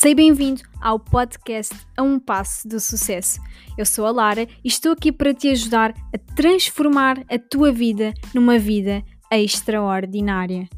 [0.00, 3.40] Seja bem-vindo ao podcast A Um Passo do Sucesso.
[3.76, 8.14] Eu sou a Lara e estou aqui para te ajudar a transformar a tua vida
[8.32, 10.68] numa vida extraordinária.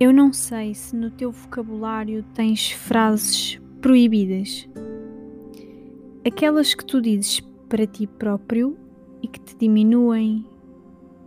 [0.00, 4.66] Eu não sei se no teu vocabulário tens frases proibidas
[6.26, 8.76] aquelas que tu dizes para ti próprio
[9.22, 10.46] e que te diminuem,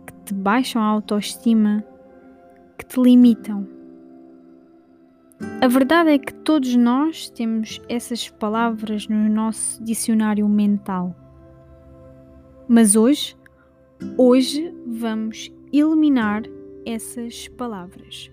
[0.06, 1.84] que te baixam a autoestima,
[2.78, 3.68] que te limitam.
[5.60, 11.14] A verdade é que todos nós temos essas palavras no nosso dicionário mental.
[12.68, 13.36] Mas hoje,
[14.16, 16.42] hoje vamos eliminar
[16.86, 18.30] essas palavras.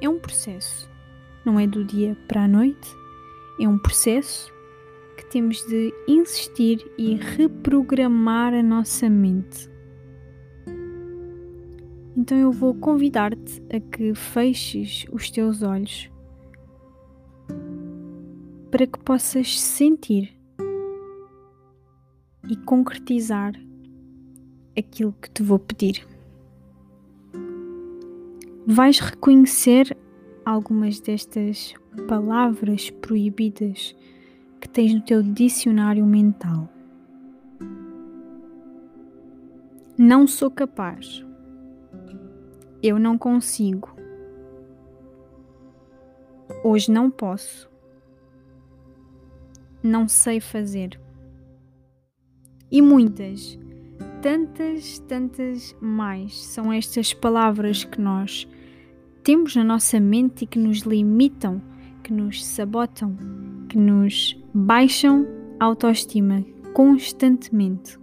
[0.00, 0.90] É um processo,
[1.44, 2.90] não é do dia para a noite,
[3.58, 4.52] é um processo
[5.16, 9.70] que temos de insistir e reprogramar a nossa mente.
[12.16, 16.10] Então eu vou convidar-te a que feches os teus olhos
[18.70, 20.34] para que possas sentir
[22.48, 23.52] e concretizar
[24.76, 26.06] aquilo que te vou pedir.
[28.66, 29.96] Vais reconhecer
[30.44, 31.74] algumas destas
[32.08, 33.94] palavras proibidas
[34.62, 36.68] que tens no teu dicionário mental.
[39.98, 41.26] Não sou capaz.
[42.80, 43.92] Eu não consigo.
[46.62, 47.68] Hoje não posso.
[49.82, 50.98] Não sei fazer.
[52.70, 53.58] E muitas,
[54.22, 58.46] tantas, tantas mais são estas palavras que nós
[59.24, 61.60] temos na nossa mente e que nos limitam,
[62.04, 63.16] que nos sabotam,
[63.72, 65.26] que nos baixam
[65.58, 67.98] a autoestima constantemente.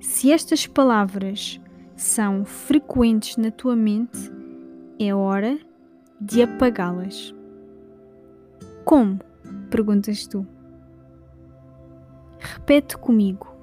[0.00, 1.60] Se estas palavras
[1.94, 4.18] são frequentes na tua mente,
[4.98, 5.58] é hora
[6.18, 7.34] de apagá-las.
[8.86, 9.18] Como?
[9.68, 10.46] perguntas tu.
[12.38, 13.54] Repete comigo.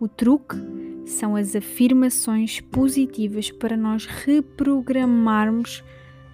[0.00, 0.56] O truque
[1.04, 5.84] são as afirmações positivas para nós reprogramarmos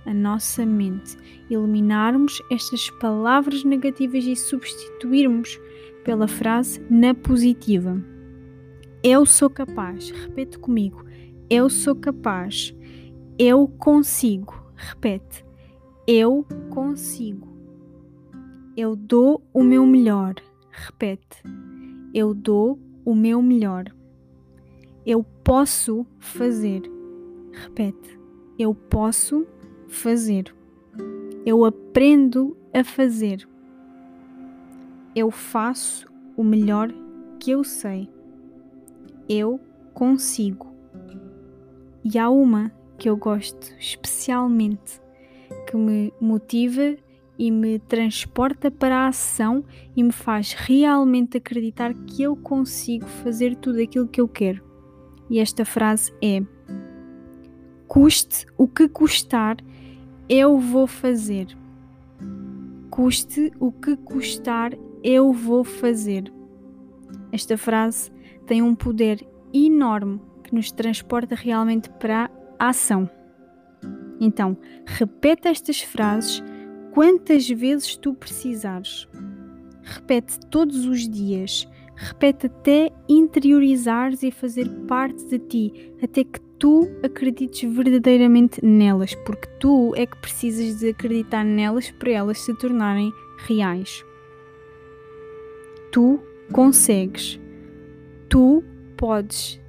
[0.05, 1.17] a nossa mente,
[1.51, 5.59] eliminarmos estas palavras negativas e substituirmos
[6.05, 8.03] pela frase na positiva.
[9.03, 10.11] Eu sou capaz.
[10.11, 11.05] Repete comigo.
[11.49, 12.75] Eu sou capaz.
[13.39, 14.55] Eu consigo.
[14.75, 15.45] Repete.
[16.07, 17.49] Eu consigo.
[18.77, 20.35] Eu dou o meu melhor.
[20.71, 21.43] Repete.
[22.13, 23.85] Eu dou o meu melhor.
[25.05, 26.83] Eu posso fazer.
[27.53, 28.19] Repete.
[28.59, 29.60] Eu posso fazer
[29.91, 30.55] fazer.
[31.45, 33.47] Eu aprendo a fazer.
[35.15, 36.07] Eu faço
[36.37, 36.93] o melhor
[37.39, 38.09] que eu sei.
[39.29, 39.61] Eu
[39.93, 40.73] consigo.
[42.05, 45.01] E há uma que eu gosto especialmente,
[45.67, 46.97] que me motiva
[47.39, 49.65] e me transporta para a ação
[49.97, 54.63] e me faz realmente acreditar que eu consigo fazer tudo aquilo que eu quero.
[55.31, 56.43] E esta frase é:
[57.89, 59.57] Custe o que custar,
[60.31, 61.49] eu vou fazer.
[62.89, 66.33] Custe o que custar, eu vou fazer.
[67.33, 68.13] Esta frase
[68.47, 72.31] tem um poder enorme que nos transporta realmente para
[72.61, 73.11] a ação.
[74.21, 76.45] Então, repete estas frases
[76.93, 79.09] quantas vezes tu precisares.
[79.83, 81.67] Repete todos os dias.
[82.03, 89.47] Repete até interiorizares e fazer parte de ti, até que tu acredites verdadeiramente nelas, porque
[89.59, 93.13] tu é que precisas de acreditar nelas para elas se tornarem
[93.47, 94.03] reais.
[95.93, 96.19] Tu
[96.51, 97.39] consegues,
[98.31, 98.65] tu
[98.97, 99.61] podes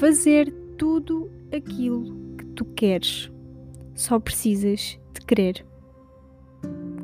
[0.00, 3.30] fazer tudo aquilo que tu queres.
[3.94, 5.64] Só precisas de querer.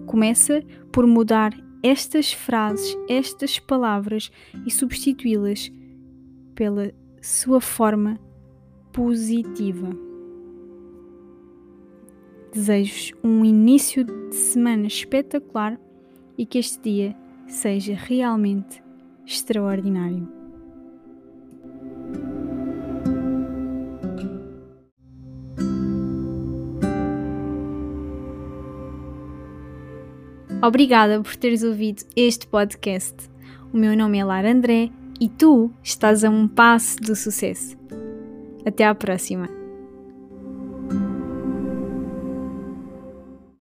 [0.06, 0.60] Começa
[0.90, 1.52] por mudar
[1.86, 4.30] estas frases, estas palavras
[4.66, 5.70] e substituí-las
[6.54, 6.92] pela
[7.22, 8.18] sua forma
[8.92, 9.90] positiva.
[12.52, 15.78] Desejo um início de semana espetacular
[16.36, 17.16] e que este dia
[17.46, 18.82] seja realmente
[19.24, 20.45] extraordinário.
[30.66, 33.14] Obrigada por teres ouvido este podcast.
[33.72, 34.90] O meu nome é Lara André
[35.20, 37.78] e tu estás a um passo do sucesso.
[38.64, 39.65] Até à próxima!